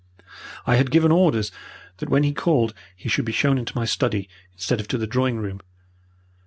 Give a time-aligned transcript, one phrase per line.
[0.65, 1.51] I had given orders
[1.97, 5.05] that when he called he should be shown into my study instead of to the
[5.05, 5.61] drawing room.